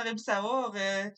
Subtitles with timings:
[0.00, 0.72] aurait pu savoir.
[0.74, 1.10] Euh,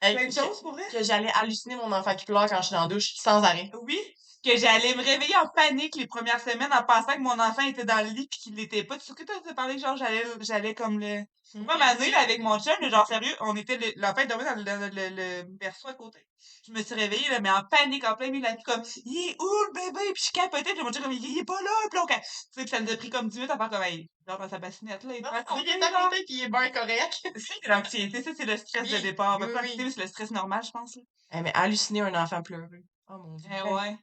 [0.00, 0.84] Hey, plein de que- choses pour vrai?
[0.92, 3.70] que j'allais halluciner mon enfant qui pleure quand je suis dans la douche, sans arrêt.
[3.82, 3.98] Oui,
[4.44, 7.84] que j'allais me réveiller en panique les premières semaines en pensant que mon enfant était
[7.84, 8.96] dans le lit puis qu'il l'était pas.
[8.98, 11.22] Tu sais que t'as parlé genre j'allais j'allais comme le.
[11.54, 14.44] Moi, ma nuit, là, avec mon chum, là, genre sérieux, on était le- l'enfant dormait
[14.44, 16.18] dans le, dans le, le berceau à côté.
[16.66, 18.82] Je me suis réveillée, là, mais en panique, en plein milieu de la nuit, comme,
[19.06, 20.12] il est où le bébé?
[20.12, 22.68] Puis je capotais, puis mon chum, comme, il est pas là, puis tu sais, puis
[22.68, 25.04] ça nous a pris comme 10 minutes à faire comme, hey, genre dans sa bassinette,
[25.04, 27.22] là, il Non, est à côté puis il est bien correct.
[27.36, 29.38] C'est l'anxiété, ça, c'est le stress de départ.
[29.40, 29.54] oui, pas oui.
[29.54, 31.02] l'anxiété, mais c'est le stress normal, je pense, là.
[31.32, 32.68] Eh, mais halluciner un enfant pleureux.
[33.08, 33.48] Oh mon dieu.
[33.50, 33.96] Eh ouais.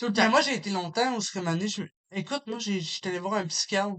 [0.00, 0.30] Tout le Mais temps.
[0.30, 3.34] moi, j'ai été longtemps où, ce que, donné, je écoute, moi, j'ai, j'étais allé voir
[3.34, 3.96] un psychiatre.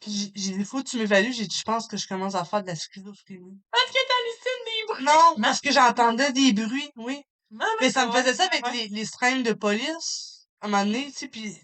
[0.00, 1.32] Puis j'ai- dit, faut que tu m'évalues.
[1.32, 3.58] J'ai dit, je pense que je commence à faire de la schizophrénie.
[3.70, 5.04] Parce que t'hallucines des bruits.
[5.04, 7.22] Non, parce que j'entendais des bruits, oui.
[7.50, 8.72] Non, Mais ça me faisait ça avec ouais.
[8.72, 11.56] les, les de police, à un moment donné, tu sais, puis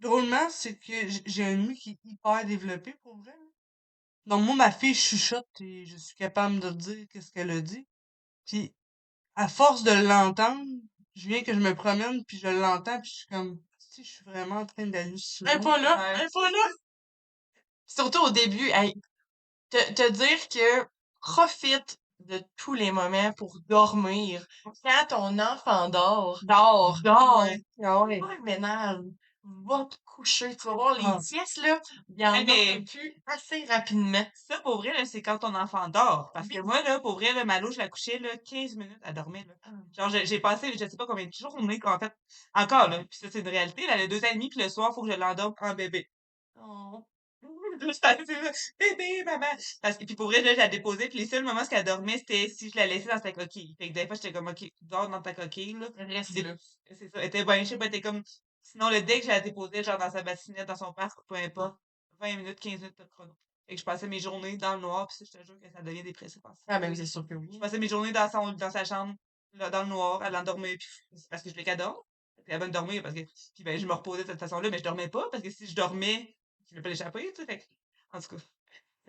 [0.00, 0.94] drôlement, c'est que
[1.26, 3.32] j'ai un ouïe qui est hyper développé, pour vrai.
[3.32, 3.50] là.
[4.24, 7.86] Donc, moi, ma fille chuchote et je suis capable de dire qu'est-ce qu'elle a dit.
[8.46, 8.74] Puis,
[9.34, 10.64] à force de l'entendre,
[11.16, 14.10] je viens que je me promène, puis je l'entends, puis je suis comme, si je
[14.10, 15.50] suis vraiment en train d'halluciner.
[15.52, 16.14] Elle pas là.
[16.20, 16.68] Elle pas là.
[17.86, 18.94] Surtout au début, hey,
[19.70, 20.86] te, te dire que
[21.20, 24.46] profite de tous les moments pour dormir.
[24.82, 27.44] Quand ton enfant dort, dort, dort.
[27.44, 27.62] Ouais.
[27.78, 28.20] Ouais.
[28.20, 28.98] Pas le ménage.
[29.64, 30.56] Va te coucher.
[30.56, 31.18] Tu vas voir les Ah.
[31.26, 31.80] pièces, là.
[32.08, 34.26] Il y en Eh, mais- a plus assez rapidement.
[34.34, 36.30] Ça, pour vrai, là, c'est quand ton enfant dort.
[36.34, 39.12] Parce que moi, là, pour vrai, là, Malo, je la couchais, là, 15 minutes à
[39.12, 39.54] dormir, là.
[39.64, 39.70] Ah.
[39.96, 42.12] Genre, j'ai j'ai passé, je sais pas combien de journées qu'en fait,
[42.54, 44.68] encore, là, puis ça, c'est une réalité, là, le deux ans et demi, puis le
[44.68, 46.08] soir, faut que je l'endorme en bébé.
[46.60, 47.04] Oh.
[47.78, 48.50] Je suis assise là,
[48.80, 49.46] bébé, maman.
[49.82, 51.84] Parce que, puis pour vrai, là, je la déposais, puis les seuls moments où elle
[51.84, 53.76] dormait, c'était si je la laissais dans sa coquille.
[53.78, 55.86] Fait que des fois, j'étais comme, OK, dors dans ta coquille, là.
[55.98, 56.54] Reste là.
[56.88, 57.20] C'est ça.
[57.20, 58.22] Elle était ben, je sais pas, elle était comme,
[58.70, 61.36] sinon, le dès que je la déposais, genre, dans sa bassinette, dans son parc, peu
[61.36, 61.76] importe,
[62.20, 63.32] 20 minutes, 15 minutes de chrono.
[63.66, 65.70] Fait que je passais mes journées dans le noir, puis ça, je te jure que
[65.70, 66.44] ça devient dépressif.
[66.44, 67.48] en Ah, ben oui, c'est sûr que oui.
[67.52, 69.14] je passais mes journées dans, son, dans sa chambre,
[69.54, 71.96] là, dans le noir, à l'endormir, puis c'est parce que je voulais qu'elle dorme.
[72.44, 73.22] Puis elle va me dormir parce que.
[73.54, 75.66] Puis ben, je me reposais de cette façon-là, mais je dormais pas parce que si
[75.66, 77.46] je dormais, je voulais pas l'échapper, tu sais.
[77.46, 77.68] Fait
[78.12, 78.42] en tout cas.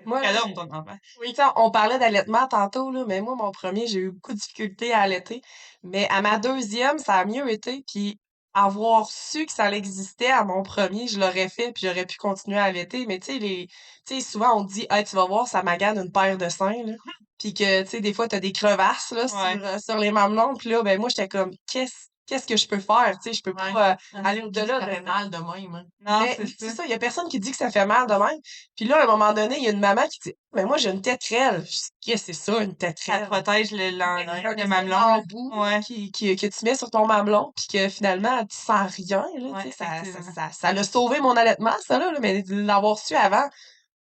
[0.06, 0.98] Moi, dorme, ton enfant.
[1.20, 4.94] Oui, on parlait d'allaitement tantôt, là, mais moi, mon premier, j'ai eu beaucoup de difficultés
[4.94, 5.42] à allaiter.
[5.84, 7.84] Mais à ma deuxième, ça a mieux été.
[7.88, 8.20] Puis
[8.54, 12.58] avoir su que ça existait à mon premier, je l'aurais fait, puis j'aurais pu continuer
[12.58, 13.06] à allaiter.
[13.06, 16.38] Mais tu sais, les, souvent on dit, hey, tu vas voir, ça magane une paire
[16.38, 16.94] de seins, là.
[17.40, 19.60] Puis que, tu sais, des fois, t'as des crevasses, là, sur, Ouais.
[19.64, 20.56] euh, sur les mamelons.
[20.56, 23.18] Puis là, ben, moi, j'étais comme, qu'est-ce, qu'est-ce que je peux faire?
[23.22, 23.74] Tu sais, je peux Ouais.
[23.74, 25.76] pas euh, aller au-delà de mal de même.
[25.76, 25.84] hein.
[26.02, 26.76] Non, mais c'est ça.
[26.76, 28.40] ça, il y a personne qui dit que ça fait mal de même.
[28.76, 30.78] Puis là, à un moment donné, il y a une maman qui dit Mais moi,
[30.78, 31.66] j'ai une tétrelle.
[32.02, 33.26] Qu'est-ce que c'est ça, une Ça tétrelle?
[33.28, 34.98] protège le, le espèce mamelon.
[35.18, 35.80] d'embout Ouais.
[35.82, 39.26] qui, qui, que tu mets sur ton mamelon, puis que finalement, tu sens rien.
[39.38, 43.00] Là, Ouais, ça, ça, ça, ça l'a sauvé mon allaitement, ça, là, mais de l'avoir
[43.00, 43.48] su avant,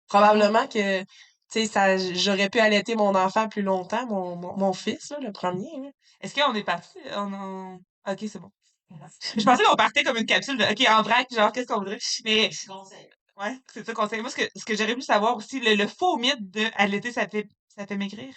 [0.07, 1.05] probablement que tu
[1.49, 5.31] sais, ça, j'aurais pu allaiter mon enfant plus longtemps, mon, mon, mon fils, là, le
[5.31, 5.93] premier.
[6.19, 6.99] Est-ce qu'on est parti?
[7.15, 8.51] On, on- Ok, c'est bon.
[9.37, 10.63] Je pensais qu'on partait comme une capsule de.
[10.63, 11.99] Ok, en vrac, genre, qu'est-ce qu'on voudrait?
[12.23, 12.49] Mais,
[13.37, 14.21] ouais, c'est ça qu'on sait.
[14.21, 17.11] Moi, ce que, ce que j'aurais voulu savoir aussi, le, le faux mythe de allaiter,
[17.11, 18.33] ça fait, ça fait maigrir.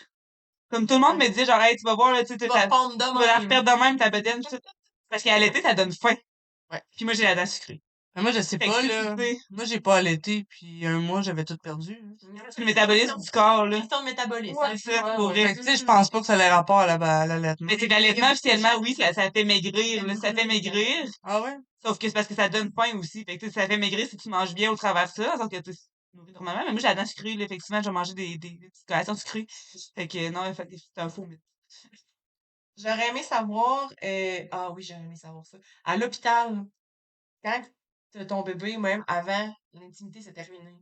[0.70, 2.46] Comme tout le monde me disait, genre, hey, tu vas voir, là, tu sais, Tu
[2.46, 3.96] vas fondre de tu vas la même.
[3.98, 4.42] ta bedaine.
[5.08, 6.16] Parce qu'allaiter, ça donne faim.
[6.70, 6.82] Ouais.
[6.96, 7.80] Puis moi, j'ai la dent sucrée.
[8.16, 9.14] Mais moi, je sais pas, là.
[9.16, 11.96] tu sais, Moi, j'ai pas allaité, puis un mois, j'avais tout perdu.
[12.02, 12.14] hein.
[12.50, 13.78] c'est le métabolisme du corps, là.
[13.78, 14.56] Question de métabolisme.
[14.58, 15.32] Ouais, c'est ça, Ouais, pour ouais.
[15.34, 15.48] vrai.
[15.48, 17.66] Fait que, tu sais, je pense pas que ça ait rapport à la- à l'allaitement.
[17.68, 21.06] Mais c'est que l'allaitement, officiellement, oui, ça, ça fait maigrir, là, ça fait maigrir.
[21.22, 21.56] Ah ouais?
[21.84, 23.24] Sauf que c'est parce que ça donne faim aussi.
[23.24, 25.36] Fait que, tu sais, ça fait maigrir si tu manges bien au travers de ça.
[25.38, 26.62] Sauf que tu sais, tu te nourris normalement.
[26.66, 27.44] Mais moi, j'ai la dent sucrée, là.
[27.44, 29.46] Effectivement, je vais manger des, des, des petites collations sucrées.
[29.94, 31.40] Fait que, non, c'est un faux mythe.
[32.76, 35.58] J'aurais aimé savoir, euh, ah oui, j'aurais aimé savoir ça.
[35.84, 36.64] À l'hôpital,
[37.44, 37.62] quand
[38.12, 40.74] t'as ton bébé, même avant, l'intimité, c'est terminé.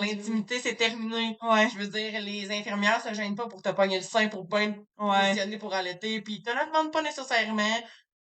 [0.00, 1.36] L'intimité, c'est terminé.
[1.42, 1.68] Ouais.
[1.70, 4.76] Je veux dire, les infirmières se gênent pas pour te pogner le sein pour bien
[4.98, 5.20] Ouais.
[5.20, 7.80] positionner pour allaiter, puis ils te le demandent pas nécessairement.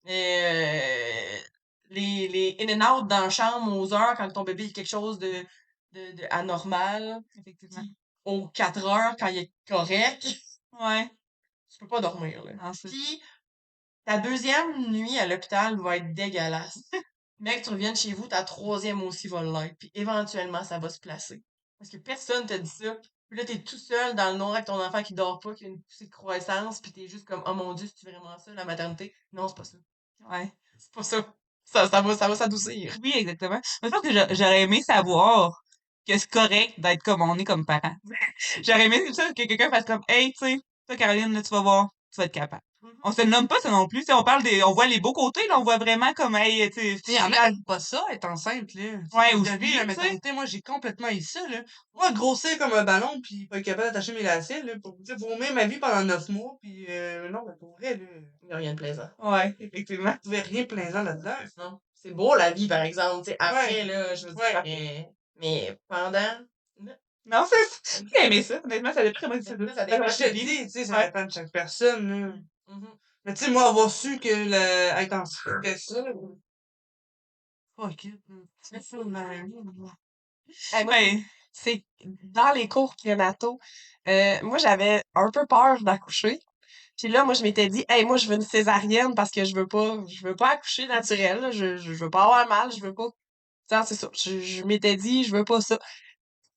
[0.07, 1.37] Euh,
[1.89, 4.87] les, les in and out dans la chambre aux heures quand ton bébé a quelque
[4.87, 5.43] chose de,
[5.91, 7.83] de, de anormal, Effectivement.
[8.25, 10.25] aux 4 heures quand il est correct,
[10.79, 11.09] Ouais.
[11.69, 12.53] tu peux pas dormir, là.
[12.85, 13.21] Puis,
[14.05, 16.79] ta deuxième nuit à l'hôpital va être dégueulasse.
[17.39, 19.77] Mec, tu reviennes chez vous, ta troisième aussi va l'être.
[19.77, 21.43] Puis éventuellement, ça va se placer.
[21.77, 22.95] Parce que personne te dit ça.
[23.29, 25.65] Puis là, t'es tout seul dans le noir avec ton enfant qui dort pas, qui
[25.65, 28.51] a une poussée de croissance, puis t'es juste comme, oh mon dieu, c'est vraiment ça,
[28.53, 29.13] la maternité?
[29.33, 29.77] Non, c'est pas ça.
[30.29, 30.51] Ouais.
[30.77, 31.33] C'est pas ça.
[31.63, 32.97] Ça, ça va, ça va s'adoucir.
[33.03, 33.61] Oui, exactement.
[33.83, 35.61] Je pense que j'a- j'aurais aimé savoir
[36.07, 37.95] que c'est correct d'être comme on est comme parents.
[38.63, 41.61] j'aurais aimé ça que quelqu'un fasse comme, hey, tu sais, toi, Caroline, là, tu vas
[41.61, 42.63] voir, tu vas être capable.
[43.03, 44.05] On se le nomme pas ça non plus.
[44.05, 44.63] tu on parle des.
[44.63, 45.59] On voit les beaux côtés, là.
[45.59, 48.83] On voit vraiment comme hey, tu sais, y en a pas ça, être enceinte, là.
[49.13, 49.85] Ouais, Vous la tu sais.
[49.85, 51.61] maternité, moi, j'ai complètement eu ça, là.
[51.93, 55.05] Moi, grossir comme un ballon, puis pas être capable d'attacher mes lacets, là, pour, tu
[55.05, 58.05] sais, vomir ma vie pendant neuf mois, puis euh, non, mais pour vrai, là,
[58.43, 59.09] Il n'y a rien de plaisant.
[59.19, 60.13] Ouais, effectivement.
[60.13, 61.35] je trouvais rien plaisant là-dedans.
[61.57, 61.79] Non.
[61.93, 63.25] C'est beau la vie, par exemple.
[63.25, 63.83] tu sais, après, Ouais.
[63.85, 64.61] là, je veux dire, Ouais.
[64.63, 65.09] mais,
[65.39, 66.39] mais pendant.
[67.25, 68.05] Non, c'est.
[68.11, 68.59] J'ai aimé ça.
[68.63, 72.33] Honnêtement, ça dépend ça Ça ça dépend tu ça de chaque personne, là.
[72.69, 72.97] Mhm.
[73.25, 75.27] Mais tu sais, moi, avoir su que le...
[75.61, 76.03] c'était ça.
[77.75, 78.21] Fuck it.
[78.61, 78.97] C'est ça.
[80.71, 81.83] Hey, c'est
[82.23, 83.59] dans les cours prénataux,
[84.07, 86.39] euh, moi, j'avais un peu peur d'accoucher.
[86.97, 89.55] Puis là, moi, je m'étais dit, hey, moi, je veux une césarienne parce que je
[89.55, 91.51] veux pas, je veux pas accoucher naturel, là.
[91.51, 93.09] Je, je, veux pas avoir mal, je veux pas.
[93.69, 94.09] Ça, c'est ça.
[94.13, 95.79] Je, je m'étais dit, je veux pas ça.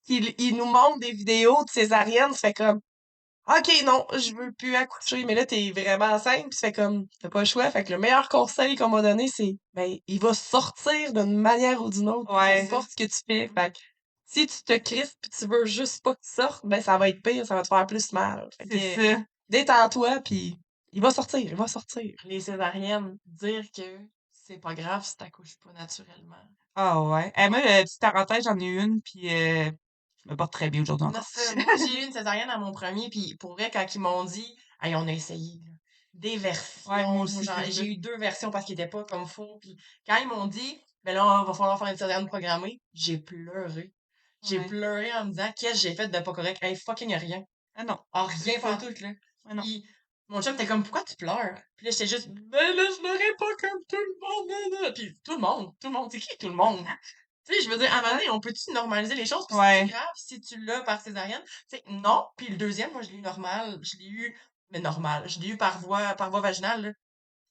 [0.07, 2.81] Il, il nous montre des vidéos de césarienne, ça fait comme,
[3.47, 5.25] OK, non, je veux plus accoucher.
[5.25, 7.69] Mais là, t'es vraiment enceinte, puis ça fait comme, t'as pas le choix.
[7.71, 11.81] Fait que le meilleur conseil qu'on m'a donné, c'est, ben, il va sortir d'une manière
[11.81, 12.33] ou d'une autre.
[12.33, 12.61] Ouais.
[12.61, 13.49] Peu importe ce que tu fais.
[13.49, 13.79] Fait que,
[14.25, 17.21] si tu te crispes pis tu veux juste pas qu'il sorte, ben, ça va être
[17.21, 18.47] pire, ça va te faire plus mal.
[18.57, 19.21] Fait C'est que, ça.
[19.49, 20.57] détends-toi, puis
[20.93, 22.15] il va sortir, il va sortir.
[22.23, 23.99] Les césariennes, dire que
[24.31, 26.35] c'est pas grave si t'accouches pas naturellement.
[26.75, 27.31] Ah ouais.
[27.37, 29.69] Eh, moi, euh, petite parenthèse, j'en ai une, puis euh,
[30.25, 31.23] je me porte très bien aujourd'hui encore.
[31.77, 34.95] j'ai eu une césarienne à mon premier, puis pour vrai, quand ils m'ont dit, hey,
[34.95, 35.71] on a essayé, là,
[36.13, 36.91] des versions.
[36.91, 39.57] Ouais, j'ai eu deux versions parce qu'ils étaient pas comme faux.
[39.61, 39.77] Puis
[40.07, 43.93] quand ils m'ont dit, ben là, il va falloir faire une césarienne programmée, j'ai pleuré.
[44.43, 44.67] J'ai Ouais.
[44.67, 46.61] pleuré en me disant, qu'est-ce que j'ai fait de pas correct?
[46.61, 47.43] Hey, fucking rien.
[47.75, 47.97] Ah non.
[48.11, 49.09] Ah, rien pas tout, là.
[49.45, 49.63] Ouais, non.
[49.63, 49.85] Puis
[50.27, 51.55] mon chum était comme, pourquoi tu pleures?
[51.77, 54.93] Puis là, j'étais juste, ben là, je pleurais pas comme tout le monde.
[54.95, 56.85] Puis tout le monde, tout le monde, c'est qui tout le monde?
[57.45, 59.45] Tu sais, je veux dire, à un moment donné, on peut-tu normaliser les choses?
[59.47, 59.81] Puis Ouais.
[59.85, 61.41] c'est grave si tu l'as par césarienne.
[61.69, 62.25] Tu sais, non.
[62.37, 63.79] Puis le deuxième, moi, je l'ai eu normal.
[63.81, 64.39] Je l'ai eu,
[64.71, 65.27] mais normal.
[65.29, 66.91] Je l'ai eu par voie, par voie vaginale, là.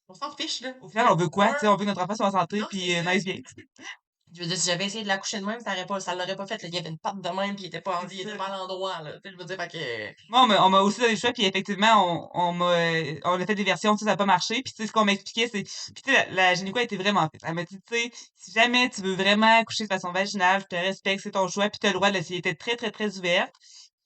[0.09, 0.73] On s'en fiche, là.
[0.81, 1.53] Au final, on veut quoi?
[1.53, 3.37] Tu sais, on veut que notre enfant soit en santé, puis euh, nice bien.
[4.35, 6.35] Je veux dire, si j'avais essayé de l'accoucher de même, ça aurait pas, ça l'aurait
[6.35, 6.67] pas fait, là.
[6.67, 8.51] Il y avait une patte de même, puis il était pas, C'est il était mal
[8.59, 9.11] endroit, là.
[9.13, 10.29] Tu sais, je veux dire, fait que.
[10.29, 13.19] Moi, on m'a, on m'a aussi donné le choix, puis effectivement, on, on m'a, euh,
[13.25, 15.49] on a fait des versions, ça n'a pas marché, puis tu sais, ce qu'on m'expliquait,
[15.51, 17.41] c'est, puis tu sais, la, la gynéco été vraiment faite.
[17.43, 20.75] Elle m'a dit, tu sais, si jamais tu veux vraiment accoucher de façon vaginale, je
[20.77, 22.41] te respecte, c'est ton choix, puis tu as le droit de l'essayer.
[22.43, 23.53] Elle était très, très, très ouverte.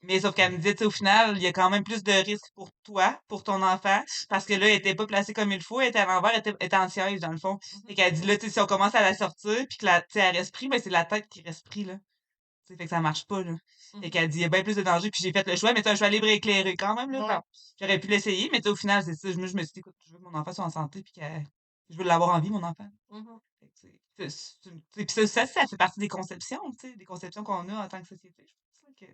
[0.04, 2.12] Mais sauf qu'elle me tu sais, au final, il y a quand même plus de
[2.12, 5.62] risques pour toi, pour ton enfant, parce que là, elle était pas placée comme il
[5.62, 7.58] faut, elle était à l'envers, elle était, elle était en siège, dans le fond.
[7.88, 10.02] Fait qu'elle dit, là, tu sais, si on commence à la sortir, puis que la,
[10.02, 11.96] tu elle reste pris, ben, c'est la tête qui reste pris, là.
[12.68, 13.54] Tu sais, fait que ça marche pas, là.
[14.02, 15.74] Fait qu'elle dit, il y a bien plus de danger, puis j'ai fait le choix,
[15.74, 17.20] mais c'est un choix libre et éclairé quand même, là.
[17.26, 17.42] Ouais.
[17.80, 19.28] J'aurais pu l'essayer, mais tu au final, c'est ça.
[19.38, 21.14] Moi, je me suis dit, écoute, je veux que mon enfant soit en santé, puis
[21.14, 21.22] que
[21.90, 22.88] je veux l'avoir en vie, mon enfant.
[23.76, 24.00] C'est-
[24.96, 27.88] Puis ça, ça, ça fait partie des conceptions, tu sais, des conceptions qu'on a en
[27.88, 28.46] tant que société.
[28.48, 28.54] Je
[28.86, 29.06] pense que...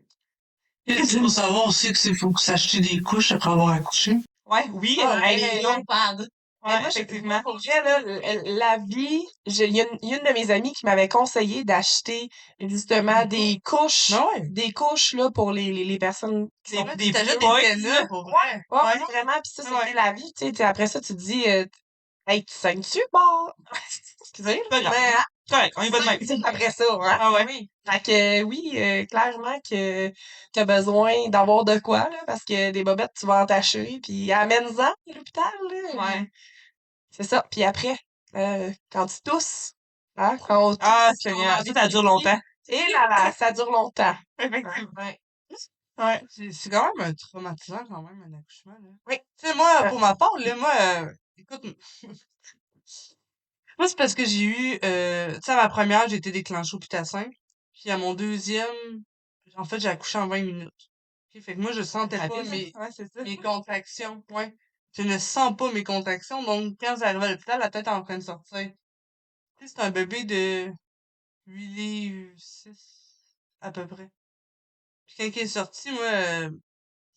[0.86, 4.18] Il faut savoir aussi que c'est faut s'acheter des couches après avoir accouché.
[4.46, 6.28] Ouais, oui, Ah, ouais, long pad.
[6.66, 7.42] Mais ouais, moi, effectivement.
[7.44, 8.00] Pour vrai, là,
[8.46, 10.86] la vie, j'ai- il y, a une- il y a une de mes amies qui
[10.86, 14.48] m'avait conseillé d'acheter justement des couches, Non, ouais.
[14.50, 18.08] des couches là, pour les, les, les personnes qui Des- sont des des boys, des
[18.08, 18.64] pour vrai.
[18.72, 19.00] Ouais, Ouais.
[19.10, 19.80] vraiment, puis ça, Ouais.
[19.82, 21.66] c'était la vie, tu sais, tu- après ça, tu te dis, euh,
[22.28, 23.50] hey, tu saignes-tu, bon?
[24.22, 26.20] Excusez, mais hein, Correct, on y va de même.
[26.26, 27.18] c'est après ça, hein?
[27.20, 27.46] Ah ouais.
[27.48, 27.70] Oui.
[27.90, 30.12] Fait que, euh, oui, euh, clairement que
[30.54, 34.32] t'as besoin d'avoir de quoi, là, parce que des bobettes, tu vas en tâcher, puis
[34.32, 35.96] amène-en à l'hôpital, là.
[36.20, 36.32] Ouais.
[37.12, 37.46] C'est ça.
[37.52, 37.98] Puis après,
[38.36, 39.74] euh, quand tu tousses,
[40.18, 42.40] hein, quand on tousse, Ah, Seigneur, ça, ça dure longtemps.
[42.70, 44.16] Et là là, ça dure longtemps.
[44.40, 44.92] Effectivement.
[44.98, 45.20] Ouais.
[46.00, 46.22] Ouais.
[46.30, 48.90] C'est c'est quand même un traumatisant quand même, un accouchement, là.
[49.08, 49.18] Oui.
[49.40, 51.64] Tu sais, moi, pour ma part, là, moi, euh, écoute,
[53.84, 56.78] moi, c'est parce que j'ai eu, euh, tu sais, à ma première, j'ai été déclenchée
[56.78, 57.26] au putassin.
[57.74, 59.04] Puis à mon deuxième,
[59.58, 60.92] en fait, j'ai accouché en 20 minutes.
[61.42, 63.04] Fait que moi, je sentais pas Rapide, mes, Ouais, ça.
[63.24, 64.24] mes contractions.
[64.30, 64.56] Ouais.
[64.94, 66.42] Je ne sens pas mes contractions.
[66.44, 68.72] Donc, quand j'arrive à l'hôpital, la tête est en train de sortir.
[69.58, 70.72] Tu sais, c'est un bébé de
[71.48, 74.10] 8 livres, 6, à peu près.
[75.08, 76.52] Puis quand il est sorti, moi, euh,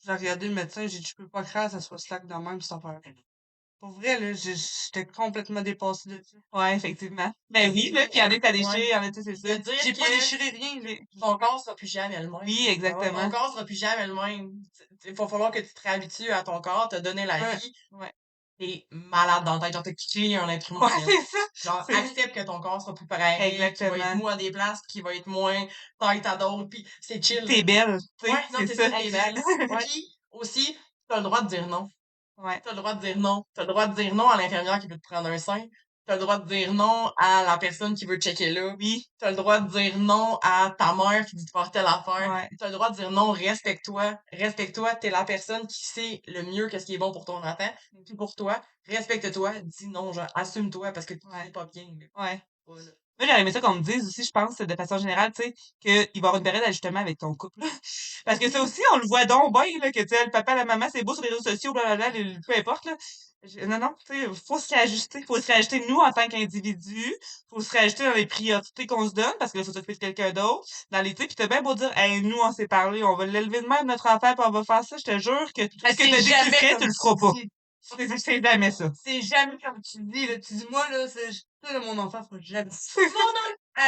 [0.05, 2.61] j'ai regardé le médecin, j'ai dit, je peux pas que ça soit slack dans même,
[2.61, 3.01] cette affaire.
[3.89, 6.59] Pour vrai, là, j'ai- j'étais complètement dépassée de ça.
[6.59, 7.33] Ouais, effectivement.
[7.51, 9.23] Ben oui, là, puis il y en a t'as déchiré, il y en a, sais,
[9.23, 9.49] c'est ça.
[9.85, 10.91] J'ai pas déchiré rien, là.
[11.21, 12.41] ton corps sera plus jamais le même.
[12.45, 13.31] Oui, Ton exactement.
[13.31, 14.51] corps sera plus jamais le même.
[15.05, 17.73] Il va falloir que tu te réhabitues à ton corps, te donner la vie.
[17.93, 18.13] Ouais.
[18.59, 20.87] T'es malade dans la tête, genre t'as créé un être humain.
[20.87, 21.71] Ouais, c'est ça.
[21.71, 23.97] Genre, c'est- accepte que ton corps sera plus pareil, qu'il va Exactement.
[23.97, 25.67] être mou à des places, qu'il va être moins
[26.01, 27.45] tête à d'autres, puis c'est chill.
[27.47, 29.35] T'es belle, Ouais, non, c'est ça, t'es belle.
[29.91, 30.77] Puis, aussi,
[31.07, 31.87] t'as le droit de dire non.
[32.39, 32.61] Ouais.
[32.65, 33.45] T'as le droit de dire non.
[33.55, 35.65] T'as le droit de dire non à l'infirmière qui veut te prendre un sein.
[36.07, 38.75] T'as le droit de dire non à la personne qui veut checker là.
[38.79, 39.07] Oui.
[39.19, 42.31] T'as le droit de dire non à ta mère qui dit de faire telle affaire.
[42.33, 42.49] Ouais.
[42.59, 44.17] T'as le droit de dire non, respecte-toi.
[44.33, 47.71] Respecte-toi, t'es la personne qui sait le mieux qu'est-ce qui est bon pour ton enfant.
[48.05, 51.51] Puis pour toi, respecte-toi, dis non, genre, assume-toi parce que tu Ouais.
[51.51, 51.85] pas bien.
[52.15, 52.23] là.
[52.25, 52.41] Ouais.
[52.67, 52.91] Voilà.
[53.19, 55.55] Moi, j'aurais aimé ça qu'on me dise aussi, je pense, de façon générale, tu sais,
[55.81, 57.61] qu'il va y avoir une période d'ajustement avec ton couple.
[58.27, 60.55] Parce que ça aussi, on le voit donc bien, là, que, tu sais, le papa,
[60.55, 62.11] la maman, c'est beau sur les réseaux sociaux, blablabla,
[62.47, 62.97] peu importe, là.
[63.67, 65.23] Non, non, tu sais, faut se réajuster.
[65.23, 67.15] Faut se réajuster, nous, en tant qu'individus.
[67.49, 69.99] Faut se réajuster dans les priorités qu'on se donne, parce que là, faut s'occuper de
[69.99, 70.67] quelqu'un d'autre.
[70.91, 73.15] Dans les, tu sais, pis t'as bien beau dire, hey, nous, on s'est parlé, on
[73.15, 75.63] va l'élever de même, notre enfant, pis on va faire ça, je te jure que
[75.67, 77.33] tout ce que t'as dit que ferais, tu le feras pas.
[78.19, 78.91] C'est jamais ça.
[79.05, 80.39] C'est jamais comme tu dis, là.
[80.39, 81.31] Tu dis, moi, là, c'est,
[81.63, 82.71] toi, là, mon enfant, faut jamais.
[83.79, 83.83] Euh,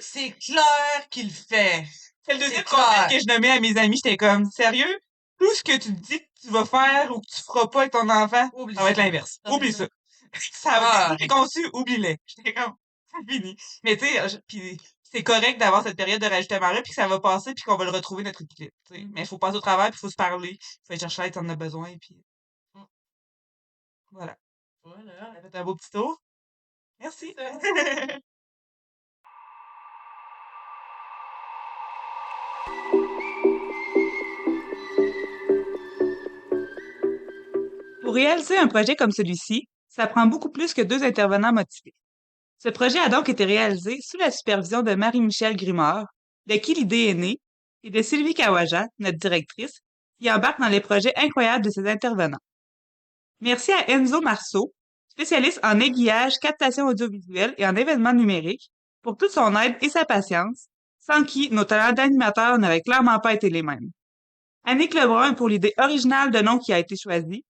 [0.00, 1.84] c'est clair qu'il le fait.
[2.22, 4.00] C'est le deuxième conseil que je nommais à mes amis.
[4.02, 4.98] J'étais comme, sérieux?
[5.38, 7.92] Tout ce que tu dis que tu vas faire ou que tu feras pas avec
[7.92, 9.38] ton enfant, Oublie ça va être l'inverse.
[9.44, 9.86] Ça, Oublie ça.
[10.52, 11.08] Ça va Ah.
[11.12, 12.16] être préconçu, oublie-les.
[12.26, 12.74] J'étais comme,
[13.12, 13.56] c'est fini.
[13.84, 17.20] Mais tu sais, puis c'est correct d'avoir cette période de rajustement-là, puis que ça va
[17.20, 18.74] passer, puis qu'on va le retrouver, notre équilibre.
[18.88, 19.06] tu sais.
[19.12, 20.52] Mais il faut passer au travail, puis il faut se parler.
[20.52, 22.16] Il faut aller chercher l'aide si on en a besoin, puis...
[24.12, 24.36] Voilà.
[24.82, 25.32] Voilà.
[25.32, 26.20] On a fait un beau petit tour.
[27.00, 27.34] Merci.
[38.02, 41.94] Pour réaliser un projet comme celui-ci, ça prend beaucoup plus que deux intervenants motivés.
[42.58, 46.06] Ce projet a donc été réalisé sous la supervision de Marie-Michel Grimard,
[46.46, 47.40] de qui l'idée est née,
[47.82, 49.80] et de Sylvie Kawaja, notre directrice,
[50.20, 52.38] qui embarque dans les projets incroyables de ses intervenants.
[53.40, 54.72] Merci à Enzo Marceau,
[55.08, 58.70] spécialiste en aiguillage, captation audiovisuelle et en événements numériques,
[59.02, 63.34] pour toute son aide et sa patience, sans qui nos talents d'animateurs n'auraient clairement pas
[63.34, 63.90] été les mêmes.
[64.64, 67.44] Annick Lebrun pour l'idée originale de nom qui a été choisie.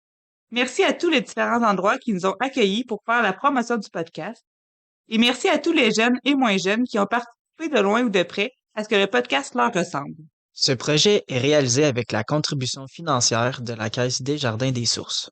[0.52, 3.90] Merci à tous les différents endroits qui nous ont accueillis pour faire la promotion du
[3.90, 4.44] podcast.
[5.10, 8.10] Et merci à tous les jeunes et moins jeunes qui ont participé de loin ou
[8.10, 10.16] de près à ce que le podcast leur ressemble.
[10.54, 15.30] Ce projet est réalisé avec la contribution financière de la Caisse des Jardins des Sources.